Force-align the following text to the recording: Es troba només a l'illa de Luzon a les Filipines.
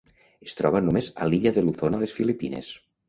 Es 0.45 0.55
troba 0.61 0.81
només 0.85 1.11
a 1.25 1.27
l'illa 1.33 1.53
de 1.59 1.65
Luzon 1.67 1.99
a 1.99 2.01
les 2.05 2.17
Filipines. 2.21 2.73